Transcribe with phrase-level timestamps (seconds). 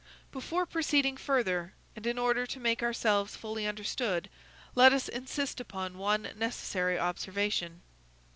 [0.31, 4.31] Before proceeding further, and in order to make ourselves fully understood,
[4.73, 7.83] let us insist upon one necessary observation.